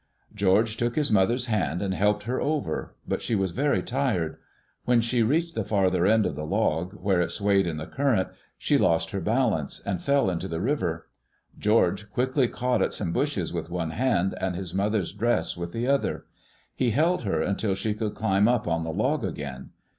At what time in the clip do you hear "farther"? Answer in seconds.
5.63-6.07